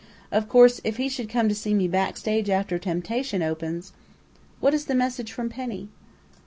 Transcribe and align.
Of 0.31 0.49
course, 0.49 0.81
if 0.83 0.97
he 0.97 1.09
should 1.09 1.29
come 1.29 1.47
to 1.47 1.53
see 1.53 1.75
me 1.75 1.87
backstage 1.87 2.49
after 2.49 2.79
'Temptation' 2.79 3.43
opens 3.43 3.93
What 4.59 4.73
is 4.73 4.85
the 4.85 4.95
message 4.95 5.31
from 5.31 5.47
Penny?" 5.47 5.89